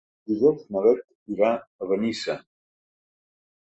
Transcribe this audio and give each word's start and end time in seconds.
Dijous 0.29 0.63
na 0.75 0.81
Beth 0.85 1.03
irà 1.35 1.51
a 1.87 1.91
Benissa. 1.93 2.39